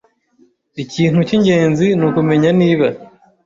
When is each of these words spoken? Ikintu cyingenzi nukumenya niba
Ikintu 0.83 1.19
cyingenzi 1.27 1.87
nukumenya 1.97 2.49
niba 2.59 2.87